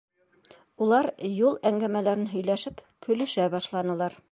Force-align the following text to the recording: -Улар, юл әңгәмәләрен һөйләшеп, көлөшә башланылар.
-Улар, 0.85 1.09
юл 1.41 1.59
әңгәмәләрен 1.71 2.25
һөйләшеп, 2.33 2.83
көлөшә 3.09 3.49
башланылар. 3.59 4.19